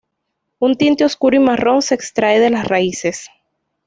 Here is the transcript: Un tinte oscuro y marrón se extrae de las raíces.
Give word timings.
Un 0.57 0.73
tinte 0.77 1.05
oscuro 1.05 1.35
y 1.35 1.39
marrón 1.39 1.83
se 1.83 1.93
extrae 1.93 2.39
de 2.39 2.49
las 2.49 2.67
raíces. 2.67 3.29